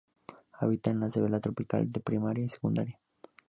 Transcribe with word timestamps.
Habita 0.53 0.89
en 0.89 0.99
la 1.01 1.11
selva 1.11 1.39
tropical 1.39 1.87
primaria 2.03 2.43
y 2.43 2.49
secundaria. 2.49 2.99